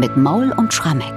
[0.00, 1.12] mit Maul und Schrammeck.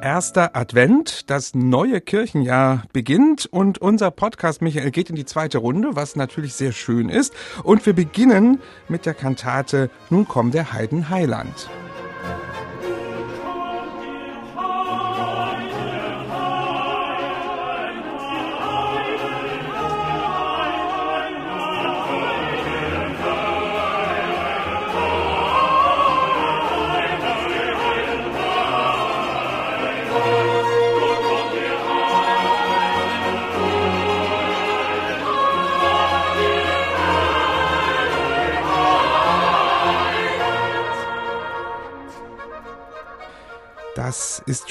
[0.00, 5.96] Erster Advent, das neue Kirchenjahr beginnt und unser Podcast Michael geht in die zweite Runde,
[5.96, 7.34] was natürlich sehr schön ist.
[7.64, 11.68] Und wir beginnen mit der Kantate Nun kommt der Heiden Heiland.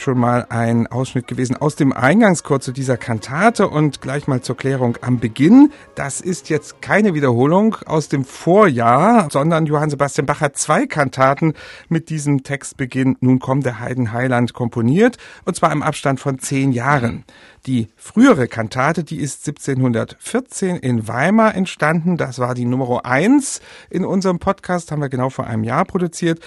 [0.06, 4.56] Schon mal ein Ausschnitt gewesen aus dem Eingangschor zu dieser Kantate und gleich mal zur
[4.56, 5.72] Klärung am Beginn.
[5.96, 11.54] Das ist jetzt keine Wiederholung aus dem Vorjahr, sondern Johann Sebastian Bach hat zwei Kantaten
[11.90, 16.72] mit diesem Textbeginn Nun kommt der Heiden Heiland komponiert und zwar im Abstand von zehn
[16.72, 17.24] Jahren.
[17.66, 22.16] Die frühere Kantate, die ist 1714 in Weimar entstanden.
[22.16, 26.40] Das war die Nummer eins in unserem Podcast, haben wir genau vor einem Jahr produziert.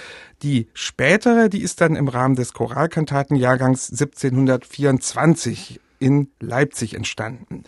[0.43, 2.53] Die spätere, die ist dann im Rahmen des
[3.49, 7.63] Choralkantatenjahrgangs 1724 in Leipzig entstanden.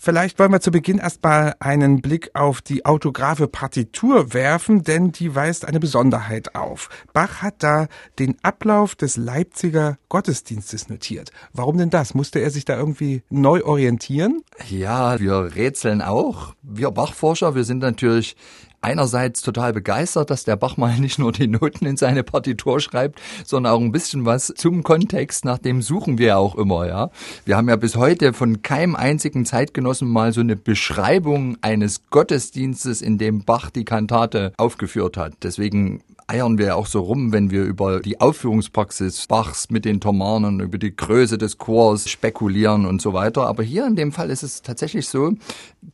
[0.00, 5.34] Vielleicht wollen wir zu Beginn erstmal einen Blick auf die autographe Partitur werfen, denn die
[5.34, 6.88] weist eine Besonderheit auf.
[7.12, 7.88] Bach hat da
[8.20, 11.32] den Ablauf des Leipziger Gottesdienstes notiert.
[11.52, 12.14] Warum denn das?
[12.14, 14.42] Musste er sich da irgendwie neu orientieren?
[14.68, 16.54] Ja, wir rätseln auch.
[16.62, 18.36] Wir Bachforscher, wir sind natürlich
[18.80, 23.20] einerseits total begeistert, dass der Bach mal nicht nur die Noten in seine Partitur schreibt,
[23.44, 27.10] sondern auch ein bisschen was zum Kontext, nach dem suchen wir auch immer, ja.
[27.44, 33.02] Wir haben ja bis heute von keinem einzigen Zeitgenossen mal so eine Beschreibung eines Gottesdienstes,
[33.02, 35.34] in dem Bach die Kantate aufgeführt hat.
[35.42, 40.60] Deswegen eiern wir auch so rum, wenn wir über die Aufführungspraxis Bachs mit den Thomanen,
[40.60, 43.46] über die Größe des Chors spekulieren und so weiter.
[43.46, 45.32] Aber hier in dem Fall ist es tatsächlich so,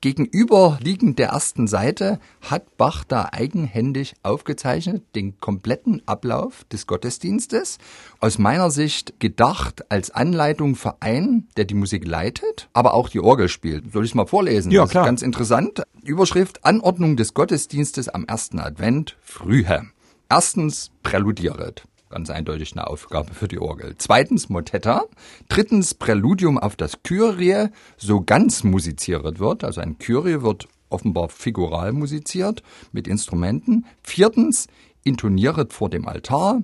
[0.00, 7.78] gegenüberliegend der ersten Seite hat Bach da eigenhändig aufgezeichnet den kompletten Ablauf des Gottesdienstes.
[8.18, 13.20] Aus meiner Sicht gedacht als Anleitung für einen, der die Musik leitet, aber auch die
[13.20, 13.92] Orgel spielt.
[13.92, 14.72] Soll ich es mal vorlesen?
[14.72, 15.04] Ja, klar.
[15.04, 15.82] Ganz interessant.
[16.02, 19.93] Überschrift Anordnung des Gottesdienstes am ersten Advent, Frühe.
[20.28, 21.84] Erstens Präludieret.
[22.10, 23.96] Ganz eindeutig eine Aufgabe für die Orgel.
[23.98, 25.04] Zweitens Motetta.
[25.48, 29.64] Drittens Präludium auf das Kyrie, so ganz musiziert wird.
[29.64, 32.62] Also ein Kyrie wird offenbar figural musiziert
[32.92, 33.84] mit Instrumenten.
[34.02, 34.68] Viertens
[35.02, 36.62] intonieret vor dem Altar.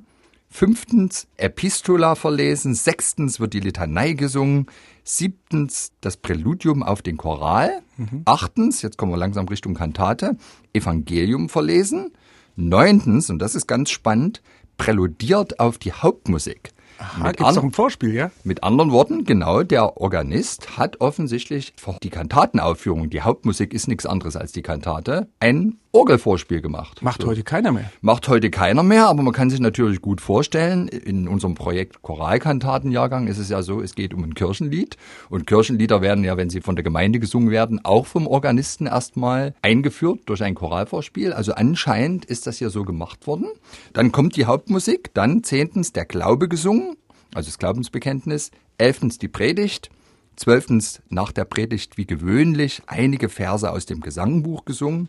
[0.49, 2.75] Fünftens Epistola verlesen.
[2.75, 4.67] Sechstens wird die Litanei gesungen.
[5.05, 7.83] Siebtens das Präludium auf den Choral.
[7.97, 8.23] Mhm.
[8.25, 10.37] Achtens, jetzt kommen wir langsam Richtung Kantate,
[10.73, 12.13] Evangelium verlesen.
[12.61, 14.43] Neuntens, und das ist ganz spannend,
[14.77, 16.73] präludiert auf die Hauptmusik.
[17.01, 18.31] Aha, gibt's doch ein Vorspiel, ja?
[18.45, 24.05] Mit anderen Worten, genau, der Organist hat offensichtlich für die Kantatenaufführung, die Hauptmusik ist nichts
[24.05, 27.03] anderes als die Kantate, ein Orgelvorspiel gemacht.
[27.03, 27.29] Macht so.
[27.29, 27.91] heute keiner mehr.
[28.01, 33.27] Macht heute keiner mehr, aber man kann sich natürlich gut vorstellen, in unserem Projekt Choralkantatenjahrgang
[33.27, 34.97] ist es ja so, es geht um ein Kirchenlied
[35.31, 39.55] und Kirchenlieder werden ja, wenn sie von der Gemeinde gesungen werden, auch vom Organisten erstmal
[39.63, 41.33] eingeführt durch ein Choralvorspiel.
[41.33, 43.49] Also anscheinend ist das hier so gemacht worden.
[43.93, 46.90] Dann kommt die Hauptmusik, dann zehntens der Glaube gesungen,
[47.35, 49.91] also das Glaubensbekenntnis, elftens die Predigt,
[50.37, 55.09] zwölftens nach der Predigt wie gewöhnlich einige Verse aus dem Gesangbuch gesungen,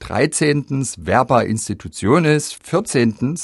[0.00, 0.84] 13.
[1.02, 3.38] Verba Institutionis, 14.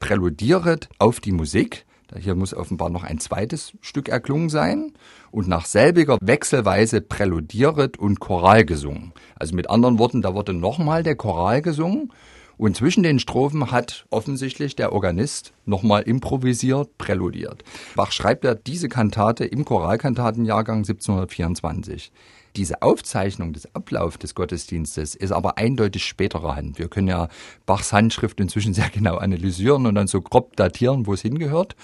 [0.00, 1.86] Präludieret auf die Musik.
[2.18, 4.92] Hier muss offenbar noch ein zweites Stück erklungen sein
[5.30, 9.12] und nach selbiger Wechselweise präludieret und Choral gesungen.
[9.36, 12.12] Also mit anderen Worten, da wurde nochmal der Choral gesungen
[12.56, 17.64] und zwischen den Strophen hat offensichtlich der Organist nochmal improvisiert, präludiert.
[17.96, 22.12] Bach schreibt ja diese Kantate im Choralkantatenjahrgang 1724.
[22.56, 26.78] Diese Aufzeichnung des Ablaufs des Gottesdienstes ist aber eindeutig späterer Hand.
[26.78, 27.28] Wir können ja
[27.64, 31.76] Bachs Handschrift inzwischen sehr genau analysieren und dann so grob datieren, wo es hingehört.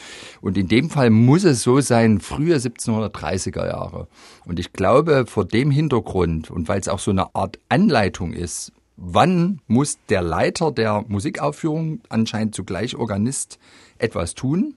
[0.43, 4.09] Und in dem Fall muss es so sein, frühe 1730er Jahre.
[4.45, 8.73] Und ich glaube, vor dem Hintergrund und weil es auch so eine Art Anleitung ist,
[8.99, 13.59] wann muss der Leiter der Musikaufführung, anscheinend zugleich Organist,
[13.99, 14.75] etwas tun,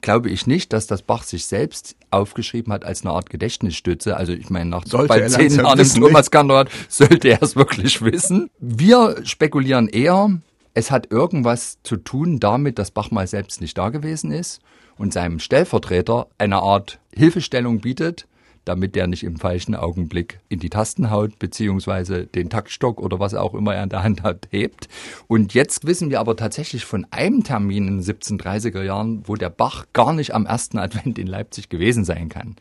[0.00, 4.16] glaube ich nicht, dass das Bach sich selbst aufgeschrieben hat als eine Art Gedächtnisstütze.
[4.16, 8.00] Also ich meine, nach sollte bei zehn Jahren im Thomas Kandidat sollte er es wirklich
[8.02, 8.50] wissen.
[8.58, 10.30] Wir spekulieren eher,
[10.74, 14.60] es hat irgendwas zu tun damit, dass Bach mal selbst nicht da gewesen ist
[14.96, 18.26] und seinem Stellvertreter eine Art Hilfestellung bietet,
[18.68, 23.34] damit der nicht im falschen Augenblick in die Tasten haut, beziehungsweise den Taktstock oder was
[23.34, 24.88] auch immer er in der Hand hat, hebt.
[25.26, 29.50] Und jetzt wissen wir aber tatsächlich von einem Termin in den 1730er Jahren, wo der
[29.50, 32.56] Bach gar nicht am ersten Advent in Leipzig gewesen sein kann.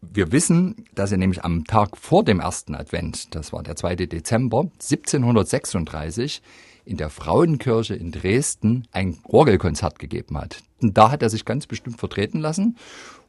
[0.00, 3.96] Wir wissen, dass er nämlich am Tag vor dem ersten Advent, das war der 2.
[3.96, 6.42] Dezember 1736,
[6.84, 10.62] in der Frauenkirche in Dresden ein Orgelkonzert gegeben hat.
[10.80, 12.76] Und da hat er sich ganz bestimmt vertreten lassen.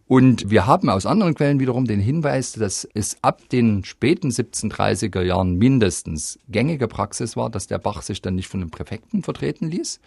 [0.09, 5.21] Und wir haben aus anderen Quellen wiederum den Hinweis, dass es ab den späten 1730er
[5.21, 9.69] Jahren mindestens gängige Praxis war, dass der Bach sich dann nicht von dem Präfekten vertreten
[9.69, 9.99] ließ,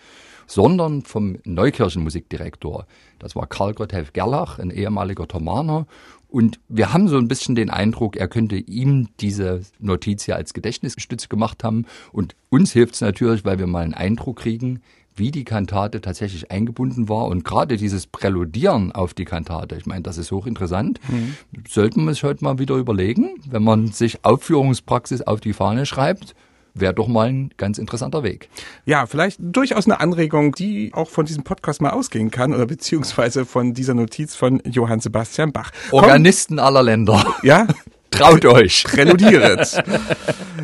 [0.49, 2.89] sondern vom Neukirchenmusikdirektor.
[3.21, 5.87] Das war Karl Gotthelf Gerlach, ein ehemaliger Thomaner.
[6.29, 10.53] Und wir haben so ein bisschen den Eindruck, er könnte ihm diese Notiz ja als
[10.53, 11.87] Gedächtnisstütze gemacht haben.
[12.11, 14.81] Und uns hilft es natürlich, weil wir mal einen Eindruck kriegen,
[15.15, 17.27] wie die Kantate tatsächlich eingebunden war.
[17.27, 21.01] Und gerade dieses Präludieren auf die Kantate, ich meine, das ist hochinteressant.
[21.09, 21.37] Mhm.
[21.69, 26.35] Sollten wir es heute mal wieder überlegen, wenn man sich Aufführungspraxis auf die Fahne schreibt,
[26.75, 28.49] wäre doch mal ein ganz interessanter Weg.
[28.87, 33.45] Ja, vielleicht durchaus eine Anregung, die auch von diesem Podcast mal ausgehen kann oder beziehungsweise
[33.45, 35.71] von dieser Notiz von Johann Sebastian Bach.
[35.91, 36.65] Organisten Komm.
[36.65, 37.25] aller Länder.
[37.43, 37.67] Ja,
[38.13, 38.85] Traut euch.
[38.89, 39.83] Präludiert.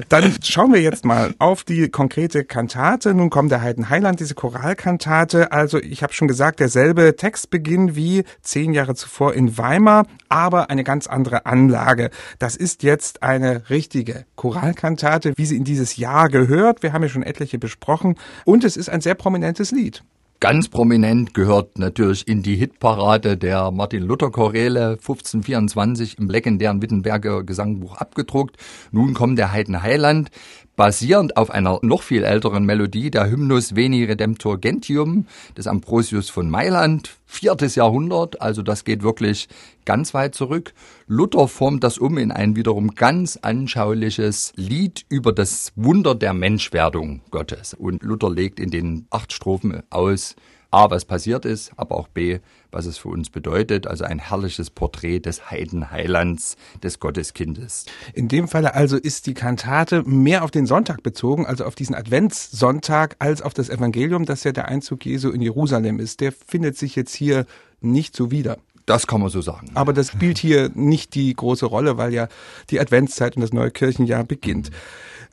[0.09, 3.15] Dann schauen wir jetzt mal auf die konkrete Kantate.
[3.15, 5.51] Nun kommt der Heiden Heiland, diese Choralkantate.
[5.51, 10.85] Also ich habe schon gesagt, derselbe Textbeginn wie zehn Jahre zuvor in Weimar, aber eine
[10.85, 12.11] ganz andere Anlage.
[12.39, 16.83] Das ist jetzt eine richtige Choralkantate, wie sie in dieses Jahr gehört.
[16.83, 18.17] Wir haben ja schon etliche besprochen.
[18.45, 20.03] Und es ist ein sehr prominentes Lied.
[20.41, 27.43] Ganz prominent gehört natürlich in die Hitparade der Martin Luther Choräle 1524 im legendären Wittenberger
[27.43, 28.57] Gesangbuch abgedruckt.
[28.93, 30.31] Nun kommt der Heiden Heiland
[30.79, 35.27] basierend auf einer noch viel älteren Melodie, der Hymnus Veni Redemptor Gentium
[35.57, 39.49] des Ambrosius von Mailand, viertes Jahrhundert, also das geht wirklich
[39.85, 40.75] ganz weit zurück.
[41.09, 47.23] Luther formt das um in ein wiederum ganz anschauliches Lied über das Wunder der Menschwerdung
[47.33, 47.75] Gottes.
[47.75, 50.37] Und Luther legt in den acht Strophen aus,
[50.71, 53.87] A, was passiert ist, aber auch B, was es für uns bedeutet.
[53.87, 57.87] Also ein herrliches Porträt des Heidenheilands, des Gotteskindes.
[58.13, 61.95] In dem Falle also ist die Kantate mehr auf den Sonntag bezogen, also auf diesen
[61.95, 66.21] Adventssonntag, als auf das Evangelium, das ja der Einzug Jesu in Jerusalem ist.
[66.21, 67.47] Der findet sich jetzt hier
[67.81, 68.59] nicht so wieder.
[68.85, 69.71] Das kann man so sagen.
[69.75, 72.29] Aber das spielt hier nicht die große Rolle, weil ja
[72.71, 74.71] die Adventszeit und das neue Kirchenjahr beginnt.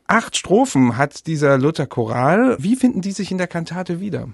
[0.07, 2.57] Acht Strophen hat dieser Luther Choral.
[2.59, 4.29] Wie finden die sich in der Kantate wieder?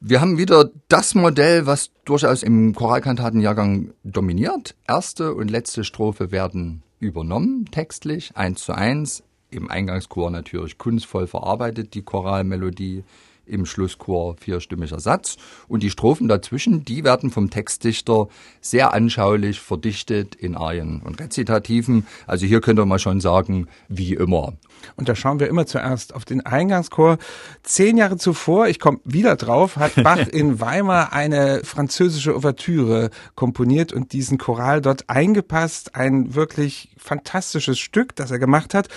[0.00, 4.76] Wir haben wieder das Modell, was durchaus im Choralkantatenjahrgang dominiert.
[4.86, 9.24] Erste und letzte Strophe werden übernommen, textlich, eins zu eins.
[9.50, 13.02] Im Eingangschor natürlich kunstvoll verarbeitet, die Choralmelodie
[13.48, 15.36] im Schlusschor vierstimmiger Satz.
[15.66, 18.28] Und die Strophen dazwischen, die werden vom Textdichter
[18.60, 22.06] sehr anschaulich verdichtet in Arien und Rezitativen.
[22.26, 24.54] Also hier könnte man schon sagen, wie immer.
[24.96, 27.18] Und da schauen wir immer zuerst auf den Eingangschor.
[27.62, 33.92] Zehn Jahre zuvor, ich komme wieder drauf, hat Bach in Weimar eine französische Ouvertüre komponiert
[33.92, 35.94] und diesen Choral dort eingepasst.
[35.94, 38.88] Ein wirklich fantastisches Stück, das er gemacht hat.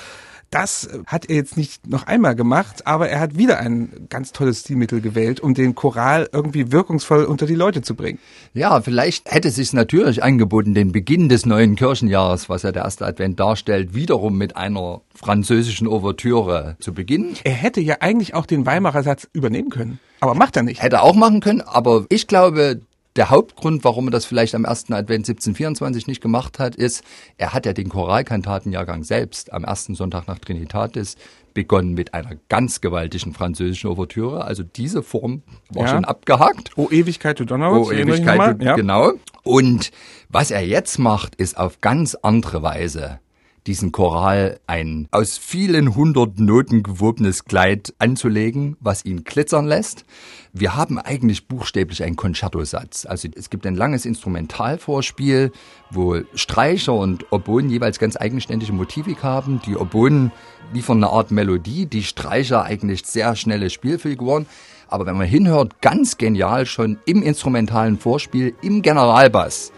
[0.52, 4.60] Das hat er jetzt nicht noch einmal gemacht, aber er hat wieder ein ganz tolles
[4.60, 8.20] Stilmittel gewählt, um den Choral irgendwie wirkungsvoll unter die Leute zu bringen.
[8.54, 12.84] Ja, vielleicht hätte es sich natürlich angeboten, den Beginn des neuen Kirchenjahres, was ja der
[12.84, 17.38] erste Advent darstellt, wiederum mit einer französischen Ouvertüre zu beginnen.
[17.46, 20.00] Er hätte ja eigentlich auch den Weimarer Satz übernehmen können.
[20.20, 20.84] Aber macht er nicht.
[20.84, 22.82] Hätte auch machen können, aber ich glaube,
[23.16, 27.04] der Hauptgrund, warum er das vielleicht am ersten Advent 1724 nicht gemacht hat, ist,
[27.38, 31.18] er hat ja den Choralkantatenjahrgang selbst am ersten Sonntag nach Trinitatis
[31.54, 34.46] begonnen mit einer ganz gewaltigen französischen Ouvertüre.
[34.46, 35.90] Also diese Form war ja.
[35.90, 36.72] schon abgehakt.
[36.78, 37.88] O Ewigkeit du Donnerwitz.
[37.88, 38.76] O Ewigkeit du, ja.
[38.76, 39.14] genau.
[39.44, 39.92] Und
[40.30, 43.20] was er jetzt macht, ist auf ganz andere Weise
[43.68, 50.06] diesen Choral ein aus vielen hundert Noten gewobenes Kleid anzulegen, was ihn glitzern lässt.
[50.52, 53.06] Wir haben eigentlich buchstäblich einen Concertosatz.
[53.06, 55.52] Also es gibt ein langes Instrumentalvorspiel,
[55.92, 59.62] wo Streicher und Oboen jeweils ganz eigenständige Motivik haben.
[59.66, 60.32] Die Oboen
[60.74, 64.48] liefern eine Art Melodie, die Streicher eigentlich sehr schnelle Spielfiguren.
[64.88, 69.72] Aber wenn man hinhört, ganz genial schon im instrumentalen Vorspiel, im Generalbass,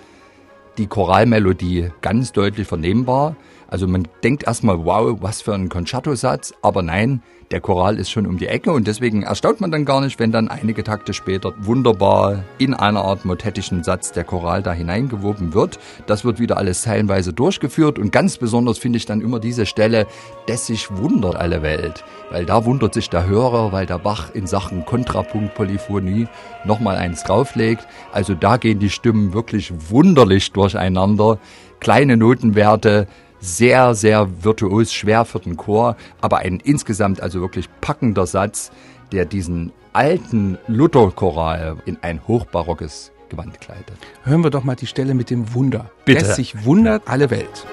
[0.77, 3.35] die Choralmelodie ganz deutlich vernehmbar.
[3.67, 8.25] Also man denkt erstmal, wow, was für ein Concerto-Satz, aber nein, der Choral ist schon
[8.25, 11.53] um die Ecke und deswegen erstaunt man dann gar nicht, wenn dann einige Takte später
[11.59, 15.77] wunderbar in einer Art motettischen Satz der Choral da hineingewoben wird.
[16.07, 20.07] Das wird wieder alles zeilenweise durchgeführt und ganz besonders finde ich dann immer diese Stelle,
[20.47, 24.47] dass sich wundert alle Welt, weil da wundert sich der Hörer, weil der Bach in
[24.47, 26.27] Sachen Kontrapunkt Polyphonie
[26.65, 27.87] nochmal eins drauflegt.
[28.11, 31.39] Also da gehen die Stimmen wirklich wunderlich durcheinander
[31.79, 33.07] kleine Notenwerte,
[33.39, 38.71] sehr, sehr virtuos, schwer für den Chor, aber ein insgesamt also wirklich packender Satz,
[39.11, 43.97] der diesen alten Lutherchoral in ein hochbarockes Gewand kleidet.
[44.23, 45.91] Hören wir doch mal die Stelle mit dem Wunder.
[46.05, 46.25] Bitte.
[46.25, 47.65] Es sich wundert alle Welt.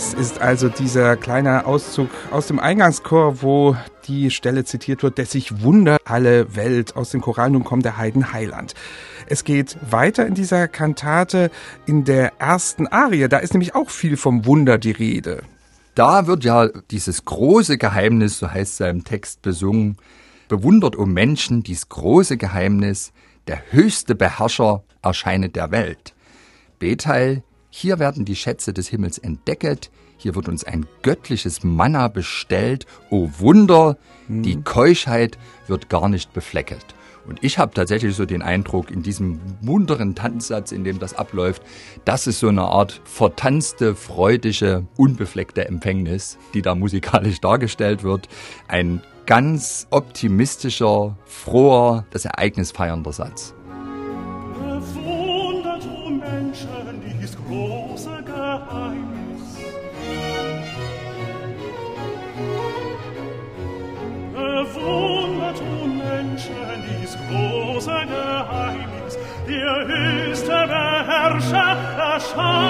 [0.00, 5.32] Das ist also dieser kleine Auszug aus dem Eingangschor, wo die Stelle zitiert wird, dass
[5.32, 8.74] sich Wunder alle Welt aus dem Choral nun kommt der Heiden Heiland.
[9.26, 11.50] Es geht weiter in dieser Kantate
[11.86, 13.28] in der ersten Arie.
[13.28, 15.42] Da ist nämlich auch viel vom Wunder die Rede.
[16.00, 19.98] Da wird ja dieses große Geheimnis, so heißt es ja im Text besungen,
[20.48, 23.12] bewundert um Menschen dies große Geheimnis,
[23.48, 26.14] der höchste Beherrscher erscheinet der Welt.
[26.78, 32.86] Beteil, hier werden die Schätze des Himmels entdecket, hier wird uns ein göttliches Manna bestellt.
[33.10, 34.42] O Wunder, mhm.
[34.42, 36.94] die Keuschheit wird gar nicht beflecket.
[37.26, 41.62] Und ich habe tatsächlich so den Eindruck, in diesem munteren Tanzsatz, in dem das abläuft,
[42.04, 48.28] das ist so eine Art vertanzte, freudige, unbefleckte Empfängnis, die da musikalisch dargestellt wird.
[48.68, 53.54] Ein ganz optimistischer, froher, das Ereignis feiernder Satz.
[57.50, 57.69] der
[72.30, 72.69] erscheint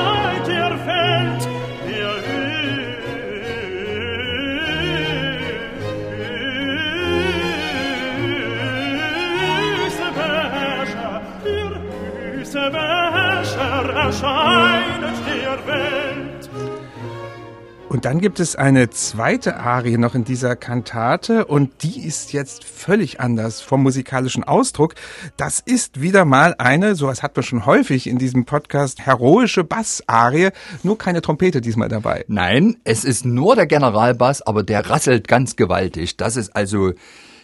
[17.90, 22.62] Und dann gibt es eine zweite Arie noch in dieser Kantate und die ist jetzt
[22.62, 24.94] völlig anders vom musikalischen Ausdruck.
[25.36, 30.50] Das ist wieder mal eine, sowas hat man schon häufig in diesem Podcast, heroische Bassarie,
[30.84, 32.24] nur keine Trompete diesmal dabei.
[32.28, 36.16] Nein, es ist nur der Generalbass, aber der rasselt ganz gewaltig.
[36.16, 36.92] Das ist also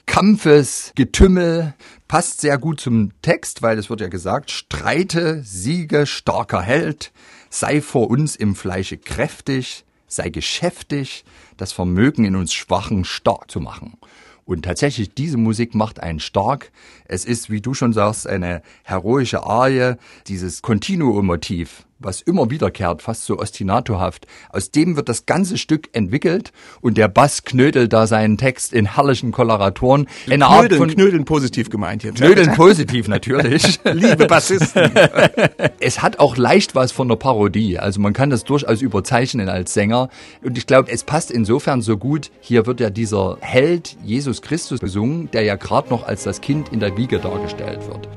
[0.07, 1.75] Kampfes, Getümmel,
[2.07, 7.11] passt sehr gut zum Text, weil es wird ja gesagt, streite, siege, starker Held,
[7.51, 11.25] sei vor uns im Fleische kräftig, sei geschäftig,
[11.57, 13.99] das Vermögen in uns Schwachen stark zu machen.
[14.45, 16.71] Und tatsächlich, diese Musik macht einen stark.
[17.07, 19.95] Es ist, wie du schon sagst, eine heroische Arie,
[20.29, 24.27] dieses Continuum-Motiv was immer wiederkehrt, fast so ostinatohaft.
[24.51, 28.95] Aus dem wird das ganze Stück entwickelt und der Bass knödelt da seinen Text in
[28.95, 30.07] herrlichen Koloraturen.
[30.27, 32.17] Eine knödeln, Art von knödeln positiv gemeint jetzt.
[32.17, 33.81] Knödeln positiv natürlich.
[33.93, 34.91] Liebe Bassisten.
[35.81, 37.79] es hat auch leicht was von der Parodie.
[37.79, 40.11] Also man kann das durchaus überzeichnen als Sänger.
[40.43, 42.31] Und ich glaube, es passt insofern so gut.
[42.41, 46.71] Hier wird ja dieser Held Jesus Christus besungen, der ja gerade noch als das Kind
[46.73, 48.09] in der Wiege dargestellt wird.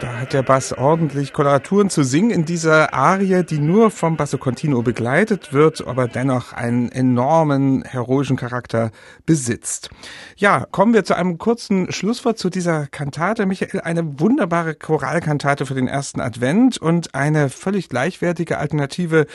[0.00, 4.38] Da hat der Bass ordentlich Koloraturen zu singen in dieser Arie, die nur vom Basso
[4.38, 8.90] Continuo begleitet wird, aber dennoch einen enormen heroischen Charakter
[9.26, 9.90] besitzt.
[10.36, 13.46] Ja, kommen wir zu einem kurzen Schlusswort zu dieser Kantate.
[13.46, 19.26] Michael, eine wunderbare Choralkantate für den ersten Advent und eine völlig gleichwertige Alternative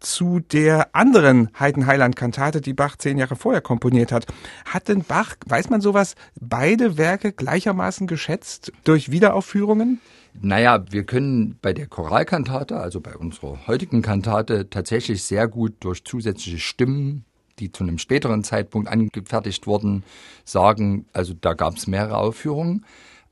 [0.00, 4.26] zu der anderen Heidenheiland-Kantate, die Bach zehn Jahre vorher komponiert hat.
[4.64, 10.00] Hat denn Bach, weiß man sowas, beide Werke gleichermaßen geschätzt durch Wiederaufführungen?
[10.40, 16.04] Naja, wir können bei der Choralkantate, also bei unserer heutigen Kantate, tatsächlich sehr gut durch
[16.04, 17.24] zusätzliche Stimmen,
[17.60, 20.02] die zu einem späteren Zeitpunkt angefertigt wurden,
[20.44, 22.84] sagen, also da gab es mehrere Aufführungen.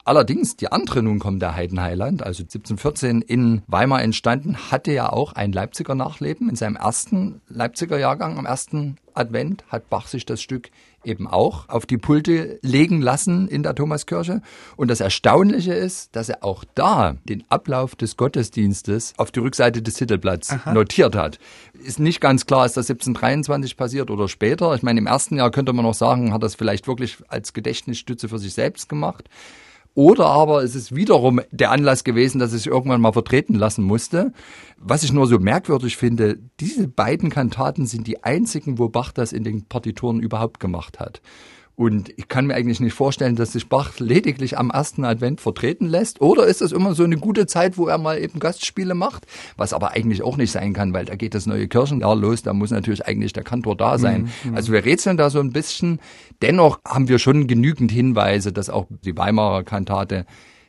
[0.05, 5.35] Allerdings, die andere nun kommt der Heidenheiland, also 1714 in Weimar entstanden, hatte ja auch
[5.35, 6.49] ein Leipziger Nachleben.
[6.49, 10.71] In seinem ersten Leipziger Jahrgang, am ersten Advent, hat Bach sich das Stück
[11.05, 14.43] eben auch auf die Pulte legen lassen in der Thomaskirche.
[14.77, 19.83] Und das Erstaunliche ist, dass er auch da den Ablauf des Gottesdienstes auf die Rückseite
[19.83, 20.73] des Titelblatts Aha.
[20.73, 21.39] notiert hat.
[21.73, 24.75] Ist nicht ganz klar, ist das 1723 passiert oder später.
[24.75, 28.29] Ich meine, im ersten Jahr könnte man noch sagen, hat das vielleicht wirklich als Gedächtnisstütze
[28.29, 29.29] für sich selbst gemacht.
[29.95, 33.85] Oder aber es ist wiederum der Anlass gewesen, dass es sich irgendwann mal vertreten lassen
[33.85, 34.33] musste.
[34.79, 39.33] Was ich nur so merkwürdig finde, diese beiden Kantaten sind die einzigen, wo Bach das
[39.33, 41.21] in den Partituren überhaupt gemacht hat.
[41.75, 45.87] Und ich kann mir eigentlich nicht vorstellen, dass sich Bach lediglich am ersten Advent vertreten
[45.87, 46.21] lässt.
[46.21, 49.27] Oder ist das immer so eine gute Zeit, wo er mal eben Gastspiele macht?
[49.57, 52.43] Was aber eigentlich auch nicht sein kann, weil da geht das neue Kirchenjahr los.
[52.43, 54.31] Da muss natürlich eigentlich der Kantor da sein.
[54.45, 54.57] Mhm, mhm.
[54.57, 55.99] Also wir rätseln da so ein bisschen.
[56.43, 60.27] Dennoch haben wir schon genügend Hinweise, dass auch die Weimarer Kantate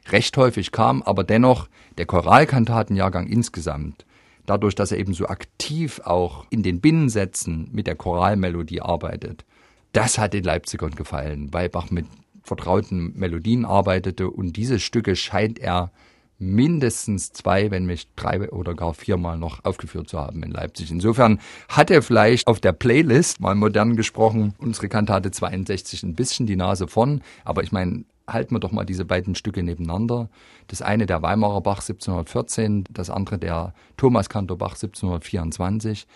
[0.09, 1.03] recht häufig kam.
[1.03, 1.67] Aber dennoch
[1.97, 4.05] der Choralkantatenjahrgang insgesamt
[4.45, 9.45] dadurch, dass er eben so aktiv auch in den Binnensätzen mit der Choralmelodie arbeitet,
[9.93, 12.05] das hat den Leipzigern gefallen, weil Bach mit
[12.43, 15.91] vertrauten Melodien arbeitete und diese Stücke scheint er
[16.39, 20.91] mindestens zwei, wenn nicht drei oder gar viermal noch aufgeführt zu haben in Leipzig.
[20.91, 26.45] Insofern hat er vielleicht auf der Playlist, mal modern gesprochen, unsere Kantate 62 ein bisschen
[26.45, 27.21] die Nase vorn.
[27.45, 30.29] Aber ich meine, halten wir doch mal diese beiden Stücke nebeneinander.
[30.67, 36.07] Das eine der Weimarer Bach 1714, das andere der Thomas Kantor Bach 1724.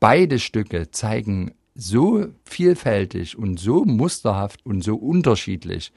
[0.00, 5.92] Beide Stücke zeigen so vielfältig und so musterhaft und so unterschiedlich,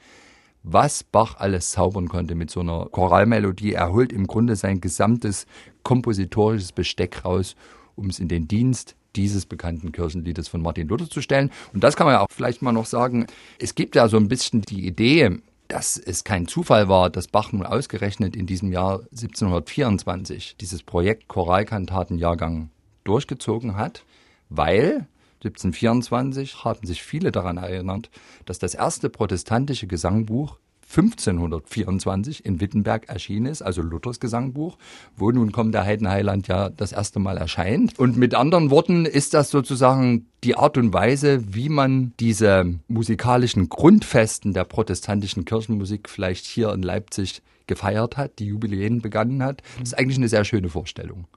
[0.62, 3.72] was Bach alles zaubern konnte mit so einer Choralmelodie.
[3.72, 5.46] Er holt im Grunde sein gesamtes
[5.82, 7.56] kompositorisches Besteck raus,
[7.96, 11.50] um es in den Dienst dieses bekannten Kirchenliedes von Martin Luther zu stellen.
[11.72, 13.26] Und das kann man ja auch vielleicht mal noch sagen.
[13.58, 17.52] Es gibt ja so ein bisschen die Idee, dass es kein Zufall war, dass Bach
[17.52, 22.70] nun ausgerechnet in diesem Jahr 1724 dieses Projekt Choralkantatenjahrgang
[23.04, 24.04] durchgezogen hat,
[24.48, 25.06] weil
[25.42, 28.10] 1724 haben sich viele daran erinnert,
[28.44, 30.58] dass das erste protestantische Gesangbuch
[30.90, 34.76] 1524 in Wittenberg erschienen ist, also Luthers Gesangbuch,
[35.16, 37.96] wo nun kommt der Heidenheiland ja das erste Mal erscheint.
[37.98, 43.68] Und mit anderen Worten ist das sozusagen die Art und Weise, wie man diese musikalischen
[43.68, 49.62] Grundfesten der protestantischen Kirchenmusik vielleicht hier in Leipzig gefeiert hat, die Jubiläen begangen hat.
[49.78, 51.28] Das ist eigentlich eine sehr schöne Vorstellung.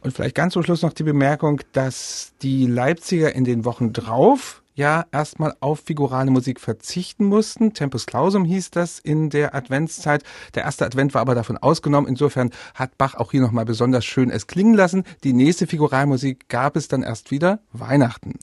[0.00, 4.62] Und vielleicht ganz zum Schluss noch die Bemerkung, dass die Leipziger in den Wochen drauf
[4.76, 7.72] ja erstmal auf figurale Musik verzichten mussten.
[7.72, 10.22] Tempus Clausum hieß das in der Adventszeit.
[10.54, 12.08] Der erste Advent war aber davon ausgenommen.
[12.08, 15.04] Insofern hat Bach auch hier nochmal besonders schön es klingen lassen.
[15.24, 18.34] Die nächste Figuralmusik gab es dann erst wieder Weihnachten.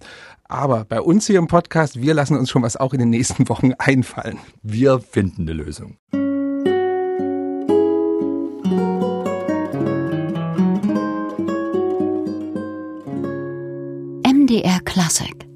[0.46, 3.48] Aber bei uns hier im Podcast, wir lassen uns schon was auch in den nächsten
[3.48, 4.40] Wochen einfallen.
[4.64, 5.98] Wir finden eine Lösung.
[14.54, 15.53] MDR Classic